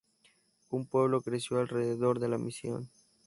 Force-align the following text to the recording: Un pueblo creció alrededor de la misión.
Un 0.71 0.87
pueblo 0.87 1.21
creció 1.21 1.59
alrededor 1.59 2.17
de 2.19 2.27
la 2.29 2.39
misión. 2.39 2.89